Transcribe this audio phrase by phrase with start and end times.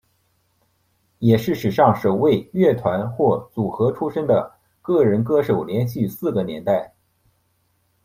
[1.19, 6.95] 也是史上首位乐团或组合出身的个人歌手连续四个年代。